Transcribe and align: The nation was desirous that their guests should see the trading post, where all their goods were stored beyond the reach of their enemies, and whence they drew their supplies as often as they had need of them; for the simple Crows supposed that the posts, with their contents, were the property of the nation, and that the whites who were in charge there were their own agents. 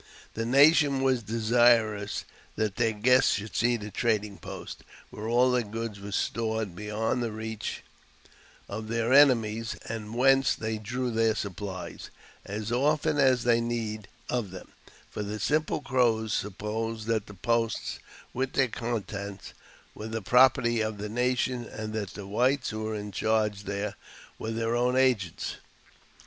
The 0.33 0.47
nation 0.47 1.03
was 1.03 1.21
desirous 1.21 2.25
that 2.55 2.77
their 2.77 2.91
guests 2.91 3.33
should 3.35 3.55
see 3.55 3.77
the 3.77 3.91
trading 3.91 4.39
post, 4.39 4.83
where 5.11 5.27
all 5.27 5.51
their 5.51 5.61
goods 5.61 5.99
were 5.99 6.11
stored 6.11 6.75
beyond 6.75 7.21
the 7.21 7.31
reach 7.31 7.83
of 8.67 8.87
their 8.87 9.13
enemies, 9.13 9.75
and 9.87 10.15
whence 10.15 10.55
they 10.55 10.79
drew 10.79 11.11
their 11.11 11.35
supplies 11.35 12.09
as 12.45 12.71
often 12.71 13.19
as 13.19 13.43
they 13.43 13.57
had 13.57 13.65
need 13.65 14.07
of 14.27 14.49
them; 14.49 14.69
for 15.11 15.21
the 15.21 15.39
simple 15.39 15.81
Crows 15.81 16.33
supposed 16.33 17.05
that 17.05 17.27
the 17.27 17.35
posts, 17.35 17.99
with 18.33 18.53
their 18.53 18.69
contents, 18.69 19.53
were 19.93 20.07
the 20.07 20.23
property 20.23 20.81
of 20.81 20.97
the 20.97 21.09
nation, 21.09 21.63
and 21.65 21.93
that 21.93 22.15
the 22.15 22.25
whites 22.25 22.71
who 22.71 22.85
were 22.85 22.95
in 22.95 23.11
charge 23.11 23.65
there 23.65 23.95
were 24.39 24.49
their 24.49 24.75
own 24.75 24.95
agents. 24.95 25.57